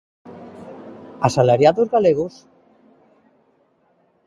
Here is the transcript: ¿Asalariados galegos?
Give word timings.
¿Asalariados 1.27 1.91
galegos? 1.95 2.33